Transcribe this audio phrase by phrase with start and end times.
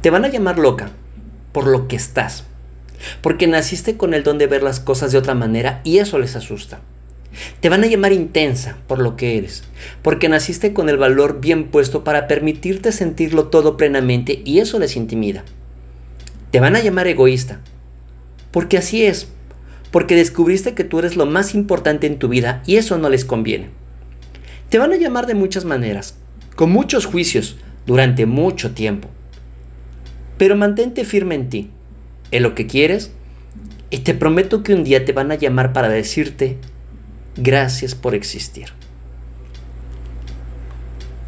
[0.00, 0.90] Te van a llamar loca
[1.52, 2.44] por lo que estás,
[3.20, 6.36] porque naciste con el don de ver las cosas de otra manera y eso les
[6.36, 6.80] asusta.
[7.60, 9.62] Te van a llamar intensa por lo que eres,
[10.00, 14.96] porque naciste con el valor bien puesto para permitirte sentirlo todo plenamente y eso les
[14.96, 15.44] intimida.
[16.50, 17.60] Te van a llamar egoísta,
[18.52, 19.28] porque así es,
[19.90, 23.26] porque descubriste que tú eres lo más importante en tu vida y eso no les
[23.26, 23.68] conviene.
[24.70, 26.16] Te van a llamar de muchas maneras,
[26.56, 29.10] con muchos juicios, durante mucho tiempo.
[30.40, 31.68] Pero mantente firme en ti,
[32.30, 33.12] en lo que quieres,
[33.90, 36.56] y te prometo que un día te van a llamar para decirte
[37.36, 38.68] gracias por existir.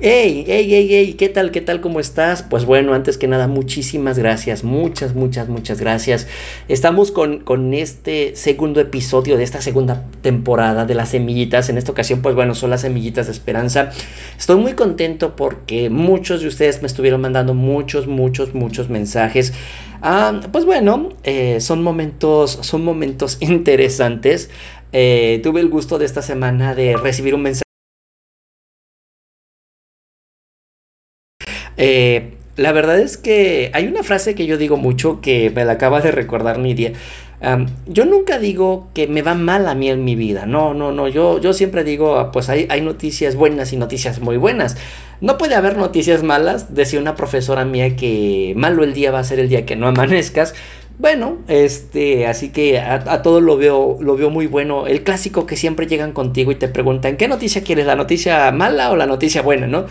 [0.05, 1.53] Hey, hey, hey, hey, ¿qué tal?
[1.53, 1.81] ¿Qué tal?
[1.81, 2.43] ¿Cómo estás?
[2.43, 6.27] Pues bueno, antes que nada, muchísimas gracias, muchas, muchas, muchas gracias.
[6.67, 11.69] Estamos con, con, este segundo episodio de esta segunda temporada de las semillitas.
[11.69, 13.91] En esta ocasión, pues bueno, son las semillitas de esperanza.
[14.37, 19.53] Estoy muy contento porque muchos de ustedes me estuvieron mandando muchos, muchos, muchos mensajes.
[20.01, 24.51] Ah, pues bueno, eh, son momentos, son momentos interesantes.
[24.91, 27.62] Eh, tuve el gusto de esta semana de recibir un mensaje
[31.77, 35.73] Eh, la verdad es que hay una frase que yo digo mucho que me la
[35.73, 36.93] acaba de recordar Nidia.
[37.87, 40.45] yo nunca digo que me va mal a mí en mi vida.
[40.45, 41.09] No, no, no.
[41.09, 44.77] Yo, yo siempre digo, ah, pues hay, hay noticias buenas y noticias muy buenas.
[45.23, 46.75] No puede haber noticias malas.
[46.75, 49.89] Decía una profesora mía que malo el día va a ser el día que no
[49.89, 50.55] amanezcas.
[50.99, 54.87] Bueno, este, así que a, a, todo lo veo, lo veo muy bueno.
[54.87, 57.87] El clásico que siempre llegan contigo y te preguntan, ¿qué noticia quieres?
[57.87, 59.87] ¿La noticia mala o la noticia buena, no?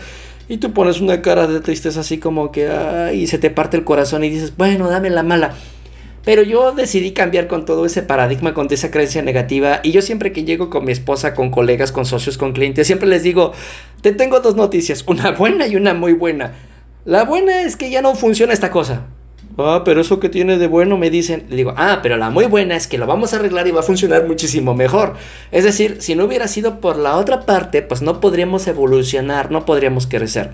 [0.52, 3.84] Y tú pones una cara de tristeza así como que, ay, se te parte el
[3.84, 5.54] corazón y dices, bueno, dame la mala.
[6.26, 9.80] Pero yo decidí cambiar con todo ese paradigma, con esa creencia negativa.
[9.82, 13.08] Y yo siempre que llego con mi esposa, con colegas, con socios, con clientes, siempre
[13.08, 13.52] les digo,
[14.02, 16.52] te tengo dos noticias, una buena y una muy buena.
[17.06, 19.06] La buena es que ya no funciona esta cosa.
[19.58, 22.46] Ah, pero eso que tiene de bueno me dicen, le digo, ah, pero la muy
[22.46, 25.14] buena es que lo vamos a arreglar y va a funcionar muchísimo mejor.
[25.50, 29.66] Es decir, si no hubiera sido por la otra parte, pues no podríamos evolucionar, no
[29.66, 30.50] podríamos crecer.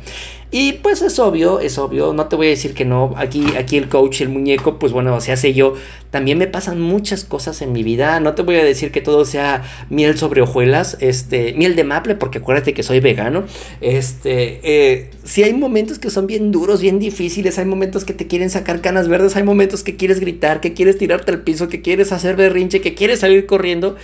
[0.51, 3.77] Y pues es obvio, es obvio, no te voy a decir que no, aquí, aquí
[3.77, 5.75] el coach, el muñeco, pues bueno, se hace yo.
[6.11, 9.27] También me pasan muchas cosas en mi vida, no te voy a decir que todo
[9.27, 13.45] sea miel sobre hojuelas, este, miel de maple, porque acuérdate que soy vegano.
[13.83, 18.27] Este, eh, si hay momentos que son bien duros, bien difíciles, hay momentos que te
[18.27, 21.83] quieren sacar canas verdes, hay momentos que quieres gritar, que quieres tirarte al piso, que
[21.83, 23.97] quieres hacer berrinche, que quieres salir corriendo.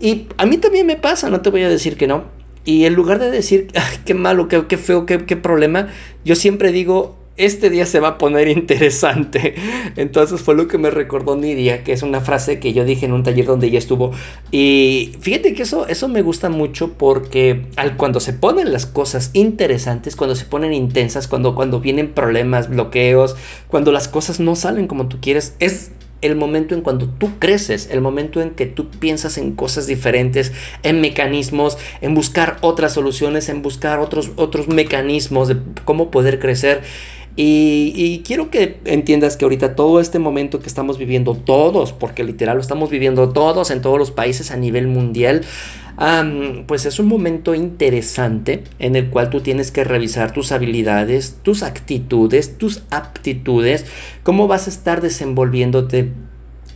[0.00, 2.39] Y a mí también me pasa, no te voy a decir que no.
[2.70, 3.66] Y en lugar de decir,
[4.04, 5.88] qué malo, qué, qué feo, qué, qué problema,
[6.24, 9.56] yo siempre digo, este día se va a poner interesante.
[9.96, 13.12] Entonces fue lo que me recordó Nidia, que es una frase que yo dije en
[13.12, 14.12] un taller donde ella estuvo.
[14.52, 19.30] Y fíjate que eso, eso me gusta mucho porque al, cuando se ponen las cosas
[19.32, 23.34] interesantes, cuando se ponen intensas, cuando, cuando vienen problemas, bloqueos,
[23.66, 25.90] cuando las cosas no salen como tú quieres, es
[26.22, 30.52] el momento en cuando tú creces, el momento en que tú piensas en cosas diferentes,
[30.82, 36.82] en mecanismos, en buscar otras soluciones, en buscar otros, otros mecanismos de cómo poder crecer.
[37.36, 42.24] Y, y, quiero que entiendas que ahorita todo este momento que estamos viviendo todos, porque
[42.24, 45.42] literal lo estamos viviendo todos en todos los países a nivel mundial,
[46.66, 51.62] pues es un momento interesante en el cual tú tienes que revisar tus habilidades, tus
[51.62, 53.86] actitudes, tus aptitudes,
[54.22, 56.12] cómo vas a estar desenvolviéndote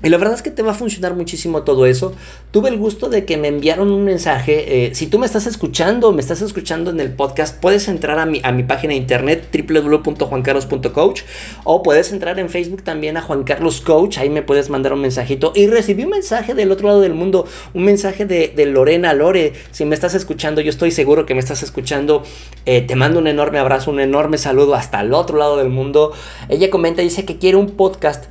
[0.04, 2.12] y la verdad es que te va a funcionar muchísimo todo eso.
[2.50, 4.86] Tuve el gusto de que me enviaron un mensaje.
[4.86, 8.26] Eh, si tú me estás escuchando, me estás escuchando en el podcast, puedes entrar a
[8.26, 11.22] mi, a mi página de internet www.juancarlos.coach
[11.64, 14.18] o puedes entrar en Facebook también a Juan Carlos Coach.
[14.18, 15.52] Ahí me puedes mandar un mensajito.
[15.54, 19.54] Y recibí un mensaje del otro lado del mundo, un mensaje de, de Lorena Lore.
[19.70, 22.24] Si me estás escuchando, yo estoy seguro que me estás escuchando.
[22.66, 26.12] Eh, te mando un enorme abrazo, un enorme saludo hasta el otro lado del mundo.
[26.50, 28.26] Ella comenta, dice que quiere un podcast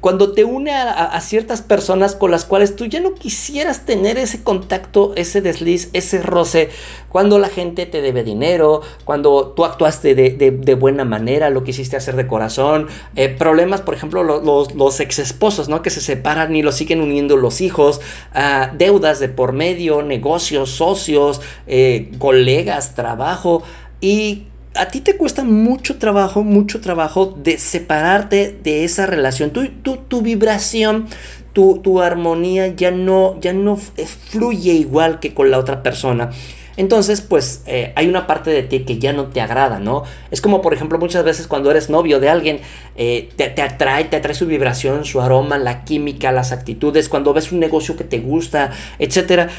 [0.00, 4.42] cuando te une a, ciertas personas con las cuales tú ya no quisieras tener ese
[4.42, 6.70] contacto, ese desliz, ese roce,
[7.10, 12.16] cuando la gente te debe dinero, cuando tú actuaste de, buena manera, lo quisiste hacer
[12.16, 15.82] de corazón, eh, problemas, por ejemplo, los, los, ex esposos, ¿no?
[15.82, 18.00] Que se separan y los siguen uniendo los hijos,
[18.32, 23.62] ah, deudas de por medio, negocios, socios, eh, colegas, trabajo
[24.00, 29.50] y a ti te cuesta mucho trabajo, mucho trabajo de separarte de esa relación.
[29.50, 31.06] Tu, tu, vibración,
[31.52, 36.30] tu, tu, armonía ya no, ya no fluye igual que con la otra persona.
[36.78, 40.04] Entonces, pues eh, hay una parte de ti que ya no te agrada, ¿no?
[40.30, 42.60] Es como, por ejemplo, muchas veces cuando eres novio de alguien,
[42.96, 47.52] eh, te, atrae, te atrae su vibración, su aroma, la química, las actitudes, cuando ves
[47.52, 49.50] un negocio que te gusta, etc.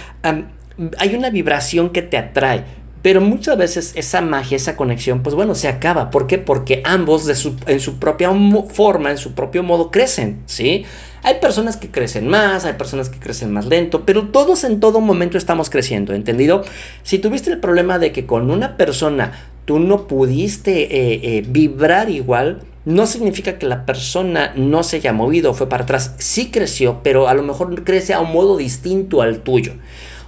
[0.98, 2.64] hay una vibración que te atrae
[3.04, 6.10] Pero muchas veces esa magia, esa conexión, pues bueno, se acaba.
[6.10, 6.40] ¿Por qué?
[6.40, 7.28] Porque ambos
[7.68, 8.32] en su propia
[8.70, 10.86] forma, en su propio modo, crecen, ¿sí?
[11.22, 15.02] Hay personas que crecen más, hay personas que crecen más lento, pero todos en todo
[15.02, 16.64] momento estamos creciendo, ¿entendido?
[17.04, 19.32] Si tuviste el problema de que con una persona
[19.66, 25.12] tú no pudiste eh, eh, vibrar igual, no significa que la persona no se haya
[25.12, 26.16] movido, fue para atrás.
[26.20, 29.74] Sí creció, pero a lo mejor crece a un modo distinto al tuyo.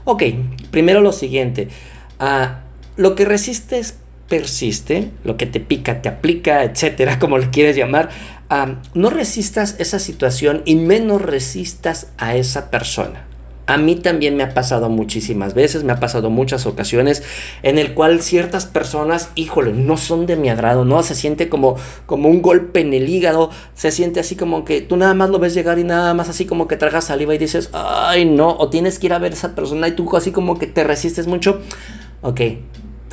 [0.03, 0.23] Ok,
[0.71, 1.69] primero lo siguiente.
[2.19, 2.61] Ah,
[2.97, 3.95] lo que resistes
[4.29, 8.09] persiste, lo que te pica te aplica, etcétera, como le quieres llamar.
[8.93, 13.25] no resistas esa situación y menos resistas a esa persona.
[13.67, 17.23] A mí también me ha pasado muchísimas veces, me ha pasado muchas ocasiones
[17.63, 21.01] en el cual ciertas personas, híjole, no son de mi agrado, ¿no?
[21.01, 21.75] Se siente como,
[22.05, 25.39] como un golpe en el hígado, se siente así como que tú nada más lo
[25.39, 28.69] ves llegar y nada más así como que tragas saliva y dices, ay, no, o
[28.69, 31.25] tienes que ir a ver a esa persona y tú así como que te resistes
[31.25, 31.59] mucho.
[32.21, 32.41] Ok,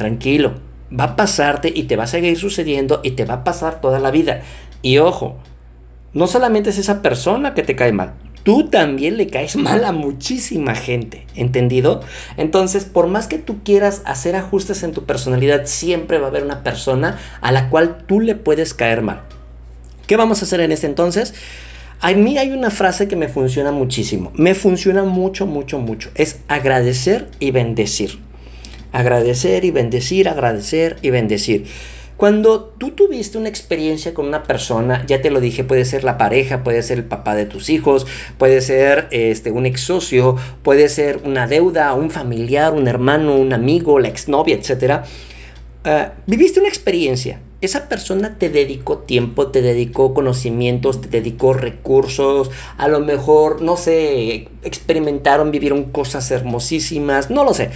[0.03, 0.55] tranquilo,
[0.99, 4.01] va a pasarte y te va a seguir sucediendo y te va a pasar toda
[4.01, 4.43] la vida.
[4.83, 5.37] Y ojo,
[6.13, 9.93] no solamente es esa persona que te cae mal, tú también le caes mal a
[9.93, 12.01] muchísima gente, ¿entendido?
[12.37, 16.43] Entonces, por más que tú quieras hacer ajustes en tu personalidad, siempre va a haber
[16.43, 19.23] una persona a la cual tú le puedes caer mal.
[20.09, 21.33] ¿Qué vamos a hacer en este entonces?
[22.01, 26.11] A mí hay una frase que me funciona muchísimo, me funciona mucho, mucho, mucho.
[26.17, 28.19] Es agradecer y bendecir.
[28.93, 31.67] Agradecer y bendecir, agradecer y bendecir.
[32.17, 36.19] Cuando tú tuviste una experiencia con una persona, ya te lo dije, puede ser la
[36.19, 38.07] pareja, puede ser el papá de tus hijos,
[38.39, 43.53] puede ser este, un ex socio, puede ser una deuda, un familiar, un hermano, un
[43.53, 45.01] amigo, la exnovia, etc.
[45.85, 52.51] Ah, viviste una experiencia esa persona te dedicó tiempo, te dedicó conocimientos, te dedicó recursos,
[52.77, 57.71] a lo mejor, no sé, experimentaron, vivieron cosas hermosísimas, no lo sé.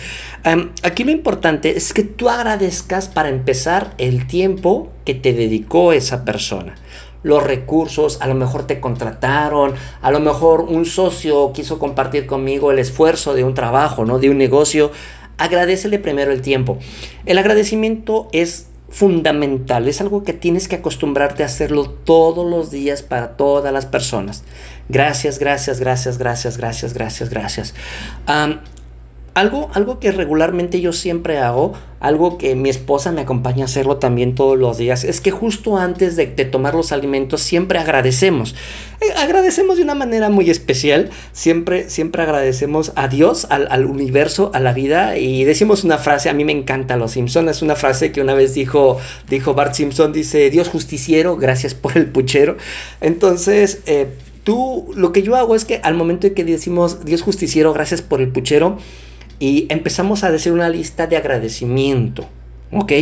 [0.83, 6.25] aquí lo importante es que tú agradezcas para empezar el tiempo que te dedicó esa
[6.25, 6.75] persona
[7.23, 12.71] los recursos, a lo mejor te contrataron, a lo mejor un socio quiso compartir conmigo
[12.71, 14.21] el esfuerzo de un trabajo, ¿no?
[14.21, 14.93] De un negocio.
[15.37, 16.79] Agradecele primero el tiempo.
[17.25, 23.03] El agradecimiento es fundamental, es algo que tienes que acostumbrarte a hacerlo todos los días
[23.03, 24.44] para todas las personas.
[24.88, 27.75] Gracias, gracias, gracias, gracias, gracias, gracias, gracias.
[29.37, 33.99] Algo, algo que regularmente yo siempre hago, algo que mi esposa me acompaña a hacerlo
[33.99, 38.55] también todos los días, es que justo antes de, tomar los alimentos siempre agradecemos.
[39.03, 44.50] Eh, agradecemos de una manera muy especial, siempre, siempre agradecemos a Dios, al, al, universo,
[44.55, 47.77] a la vida y decimos una frase, a mí me encanta Los Simpson, es una
[47.77, 48.97] frase que una vez dijo,
[49.29, 52.56] dijo Bart Simpson, dice, Dios justiciero, gracias por el puchero.
[53.03, 54.06] Entonces, eh,
[54.44, 58.00] tú, lo que yo hago es que al momento de que decimos Dios justiciero, gracias
[58.00, 58.79] por el puchero,
[59.38, 62.27] y empezamos a decir una lista de agradecimiento,
[62.73, 62.93] ¿ok?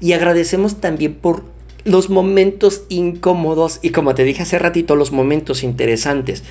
[0.00, 1.44] Y agradecemos también por
[1.84, 6.44] los momentos incómodos y como te dije hace ratito, los momentos interesantes.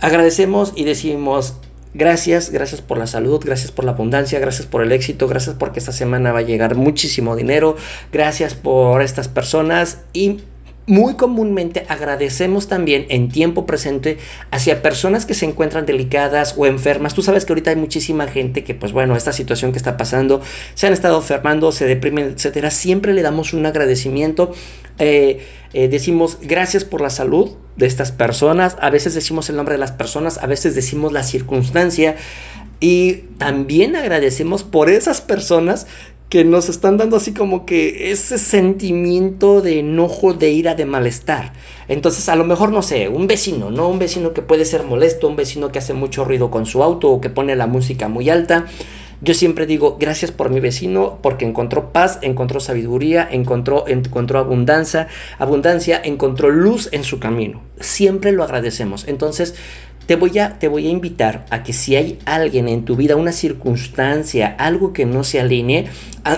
[0.00, 1.54] Agradecemos y decimos,
[1.94, 5.78] gracias, gracias por la salud, gracias por la abundancia, gracias por el éxito, gracias porque
[5.78, 7.76] esta semana va a llegar muchísimo dinero,
[8.12, 10.40] gracias por estas personas y
[10.86, 14.18] muy comúnmente agradecemos también en tiempo presente
[14.52, 17.12] hacia personas que se encuentran delicadas o enfermas.
[17.12, 20.40] Tú sabes que ahorita hay muchísima gente que, pues bueno, esta situación que está pasando,
[20.74, 22.70] se han estado enfermando, se deprimen, etcétera.
[22.70, 24.52] Siempre le damos un agradecimiento.
[24.98, 28.76] Eh, eh, decimos gracias por la salud de estas personas.
[28.80, 32.16] A veces decimos el nombre de las personas, a veces decimos la circunstancia.
[32.78, 35.86] Y también agradecemos por esas personas
[36.28, 41.52] que nos están dando así como que ese sentimiento de enojo, de ira, de malestar.
[41.88, 43.88] Entonces, a lo mejor, no sé, un vecino, ¿no?
[43.88, 47.10] Un vecino que puede ser molesto, un vecino que hace mucho ruido con su auto
[47.10, 48.66] o que pone la música muy alta.
[49.22, 55.08] Yo siempre digo, gracias por mi vecino, porque encontró paz, encontró sabiduría, encontró, encontró abundancia,
[55.38, 57.62] abundancia, encontró luz en su camino.
[57.80, 59.08] Siempre lo agradecemos.
[59.08, 59.54] Entonces,
[60.06, 63.16] te voy, a, te voy a invitar a que si hay alguien en tu vida,
[63.16, 65.88] una circunstancia, algo que no se alinee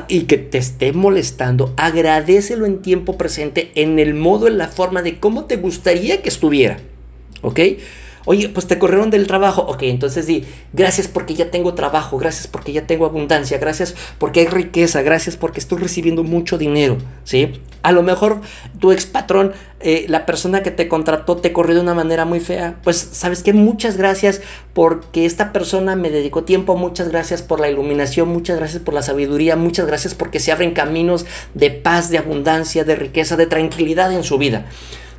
[0.09, 5.03] y que te esté molestando, agradecelo en tiempo presente en el modo, en la forma
[5.03, 6.79] de cómo te gustaría que estuviera.
[7.43, 7.61] ¿Ok?
[8.31, 9.63] Oye, pues te corrieron del trabajo.
[9.63, 10.45] Ok, entonces di,
[10.75, 15.39] gracias porque ya tengo trabajo, gracias porque ya tengo abundancia, gracias porque hay riqueza, gracias
[15.39, 17.63] porque estoy recibiendo mucho dinero, ¿sí?
[17.81, 18.43] A lo mejor
[18.81, 22.41] tu ex patrón, eh, la persona que te contrató, te corrió de una manera muy
[22.41, 22.77] fea.
[22.85, 23.55] Pues, ¿sabes qué?
[23.55, 24.43] Muchas gracias
[24.75, 29.01] porque esta persona me dedicó tiempo, muchas gracias por la iluminación, muchas gracias por la
[29.01, 34.13] sabiduría, muchas gracias porque se abren caminos de paz, de abundancia, de riqueza, de tranquilidad
[34.13, 34.67] en su vida.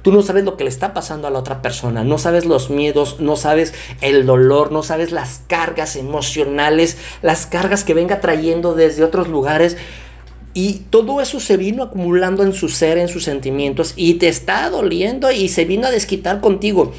[0.02, 2.70] Tú no sabes lo que le está pasando a la otra persona, no sabes los
[2.70, 8.76] miedos, no sabes el dolor, no sabes las cargas emocionales, las cargas que venga trayendo
[8.76, 9.76] desde otros lugares.
[10.54, 14.70] Y todo eso se vino acumulando en su ser, en sus sentimientos, y te está
[14.70, 16.94] doliendo y se vino a desquitar contigo.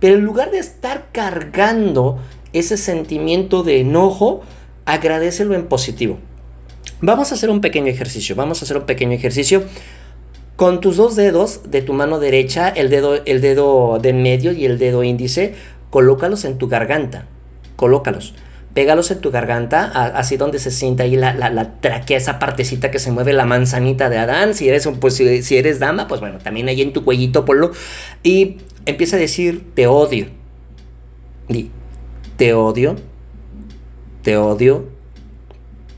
[0.00, 2.18] Pero en lugar de estar cargando
[2.52, 4.42] ese sentimiento de enojo,
[4.84, 6.18] agradecelo en positivo.
[7.00, 9.64] Vamos a hacer un pequeño ejercicio, vamos a hacer un pequeño ejercicio.
[10.56, 14.66] Con tus dos dedos de tu mano derecha, el dedo, el dedo de medio y
[14.66, 15.54] el dedo índice,
[15.90, 17.26] colócalos en tu garganta.
[17.74, 18.34] Colócalos.
[18.72, 19.84] Pégalos en tu garganta,
[20.16, 24.08] así donde se sienta ahí la, la, traquea, esa partecita que se mueve, la manzanita
[24.10, 24.54] de Adán.
[24.54, 27.72] Si eres, pues, si, eres dama, pues bueno, también ahí en tu cuellito ponlo.
[28.22, 30.26] Y empieza a decir, te odio.
[31.48, 31.70] Di,
[32.36, 32.96] te odio,
[34.22, 34.88] te odio,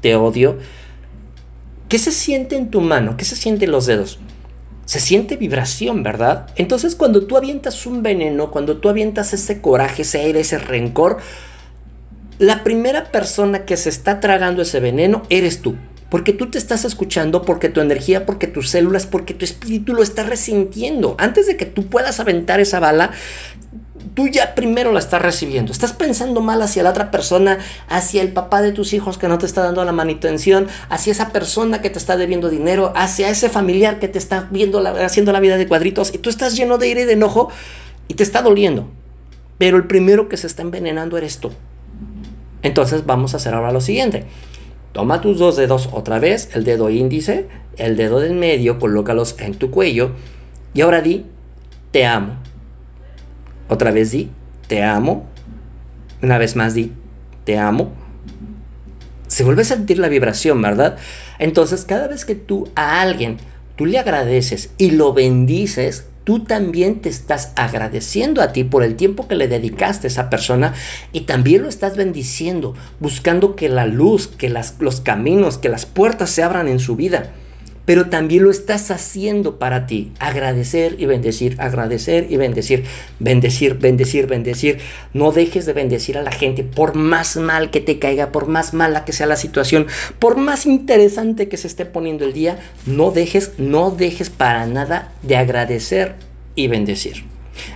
[0.01, 0.59] te odio.
[1.89, 3.17] ¿Qué se siente en tu mano?
[3.17, 4.19] ¿Qué se siente en los dedos?
[4.87, 6.47] Se siente vibración, ¿verdad?
[6.57, 11.19] Entonces cuando tú avientas un veneno, cuando tú avientas ese coraje, ese aire, ese rencor,
[12.39, 15.77] la primera persona que se está tragando ese veneno eres tú.
[16.09, 20.03] Porque tú te estás escuchando, porque tu energía, porque tus células, porque tu espíritu lo
[20.03, 21.17] está resintiendo.
[21.19, 23.11] Antes de que tú puedas aventar esa bala,
[24.15, 25.73] tú ya primero la estás recibiendo.
[25.73, 27.59] Estás pensando mal hacia la otra persona,
[27.89, 31.33] hacia el papá de tus hijos que no te está dando la manutención, hacia esa
[31.33, 35.41] persona que te está debiendo dinero, hacia ese familiar que te está viendo haciendo la
[35.41, 37.51] vida de cuadritos y tú estás lleno de ira y de enojo
[38.09, 38.89] y te está doliendo.
[39.59, 41.53] Pero el primero que se está envenenando eres tú.
[42.63, 44.25] Entonces vamos a hacer ahora lo siguiente.
[44.97, 49.53] Toma tus dos dedos otra vez, el dedo índice, el dedo del medio, colócalos en
[49.53, 50.13] tu cuello
[50.73, 51.27] y ahora di,
[51.91, 52.39] te amo.
[53.69, 54.31] Otra vez di,
[54.69, 55.27] te amo.
[56.23, 56.93] Una vez más di,
[57.45, 57.93] te amo.
[59.27, 60.97] Se vuelve a sentir la vibración, ¿verdad?
[61.39, 63.37] Entonces, cada vez que tú a alguien,
[63.77, 68.97] tú le agradeces y lo bendices, tú también te estás agradeciendo a ti por el
[68.97, 70.75] tiempo que le dedicaste a esa persona
[71.13, 75.87] y también lo estás bendiciendo, buscando que la luz, que las, los caminos, que las
[75.87, 77.33] puertas se abran en su vida
[77.87, 80.13] pero también lo estás haciendo para ti.
[80.19, 82.85] Agradecer y bendecir, agradecer y bendecir,
[83.21, 84.79] bendecir, bendecir, bendecir.
[85.15, 88.75] No dejes de bendecir a la gente por más mal que te caiga, por más
[88.75, 89.87] mala que sea la situación,
[90.19, 95.13] por más interesante que se esté poniendo el día, no dejes, no dejes para nada
[95.23, 96.17] de agradecer
[96.57, 97.25] y bendecir.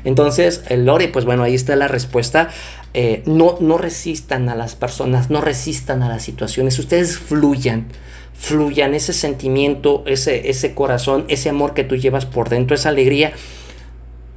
[0.05, 2.51] Entonces, el Lore, pues bueno, ahí está la respuesta.
[2.93, 7.87] Eh, no, no resistan a las personas, no resistan a las situaciones, ustedes fluyan
[8.41, 13.33] fluyan ese sentimiento, ese, ese corazón, ese amor que tú llevas por dentro, esa alegría.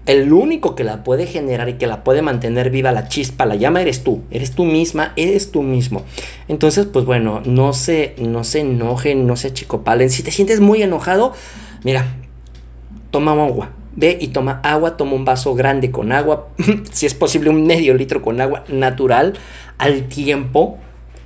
[0.05, 3.55] El único que la puede generar y que la puede mantener viva la chispa, la
[3.55, 4.21] llama, eres tú.
[4.29, 6.03] Eres tú misma, eres tú mismo.
[6.49, 10.09] Entonces, pues bueno, no se, no se enojen, no se achicopalen.
[10.09, 11.31] Si te sientes muy enojado,
[11.85, 12.05] mira,
[13.09, 13.71] toma agua.
[13.95, 16.49] Ve y toma agua, toma un vaso grande con agua,
[16.91, 19.33] si es posible un medio litro con agua natural
[19.77, 20.77] al tiempo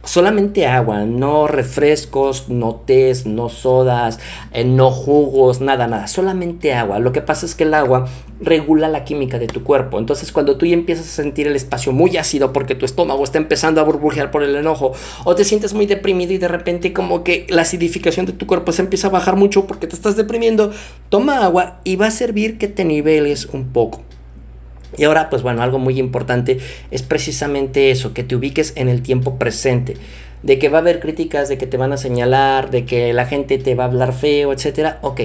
[0.08, 4.20] solamente agua, no refrescos, no tés, no sodas,
[4.54, 7.00] eh, no jugos, nada, nada, solamente agua.
[7.00, 8.08] Lo que pasa es que el agua
[8.40, 10.00] regula la química de tu cuerpo.
[10.00, 13.38] Entonces, cuando tú ya empiezas a sentir el espacio muy ácido porque tu estómago está
[13.38, 14.94] empezando a burbujear por el enojo,
[15.26, 18.72] o te sientes muy deprimido y de repente como que la acidificación de tu cuerpo
[18.72, 20.72] se empieza a bajar mucho porque te estás deprimiendo,
[21.10, 24.07] toma agua y va a servir que te niveles un poco.
[24.98, 26.60] Y ahora, pues bueno, algo muy importante
[26.92, 29.98] es precisamente eso, que te ubiques en el tiempo presente.
[30.44, 33.26] De que va a haber críticas, de que te van a señalar, de que la
[33.26, 35.00] gente te va a hablar feo, etcétera.
[35.02, 35.22] Ok.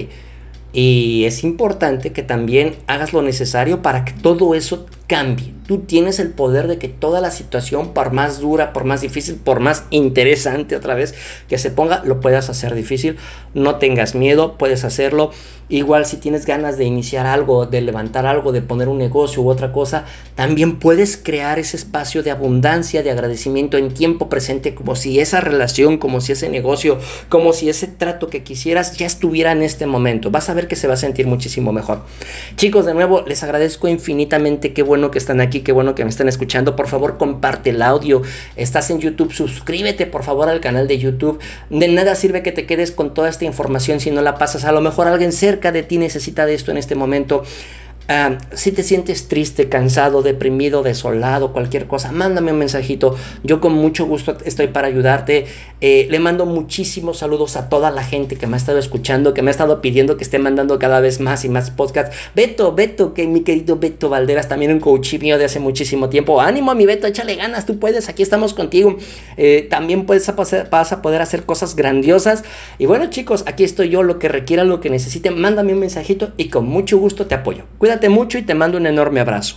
[0.72, 5.52] Y es importante que también hagas lo necesario para que todo eso cambie.
[5.66, 9.36] Tú tienes el poder de que toda la situación, por más dura, por más difícil,
[9.36, 11.14] por más interesante otra vez
[11.48, 13.16] que se ponga, lo puedas hacer difícil.
[13.54, 15.30] No tengas miedo, puedes hacerlo.
[15.68, 19.48] Igual si tienes ganas de iniciar algo, de levantar algo, de poner un negocio u
[19.48, 20.04] otra cosa,
[20.34, 25.40] también puedes crear ese espacio de abundancia, de agradecimiento en tiempo presente, como si esa
[25.40, 29.86] relación, como si ese negocio, como si ese trato que quisieras ya estuviera en este
[29.86, 30.30] momento.
[30.30, 32.02] Vas a ver que se va a sentir muchísimo mejor.
[32.56, 34.74] Chicos, de nuevo, les agradezco infinitamente.
[34.74, 36.74] Qué bueno que están aquí, qué bueno que me están escuchando.
[36.74, 38.22] Por favor, comparte el audio.
[38.56, 41.38] Estás en YouTube, suscríbete por favor al canal de YouTube.
[41.70, 44.64] De nada sirve que te quedes con toda esta información si no la pasas.
[44.64, 47.44] A lo mejor alguien cerca de ti necesita de esto en este momento.
[48.08, 53.16] Ah, si te sientes triste, cansado, deprimido, desolado, cualquier cosa, mándame un mensajito.
[53.44, 55.46] Yo con mucho gusto estoy para ayudarte.
[55.80, 59.42] Eh, le mando muchísimos saludos a toda la gente que me ha estado escuchando, que
[59.42, 62.16] me ha estado pidiendo que esté mandando cada vez más y más podcasts.
[62.34, 66.40] Beto, Beto, que mi querido Beto Valderas, también un coach mío de hace muchísimo tiempo.
[66.40, 68.96] Ánimo, mi Beto, échale ganas, tú puedes, aquí estamos contigo.
[69.36, 70.30] Eh, también puedes,
[70.70, 72.42] vas a poder hacer cosas grandiosas.
[72.78, 76.32] Y bueno, chicos, aquí estoy yo, lo que requieran, lo que necesiten, mándame un mensajito
[76.36, 77.64] y con mucho gusto te apoyo.
[77.92, 79.56] Cuídate mucho y te mando un enorme abrazo.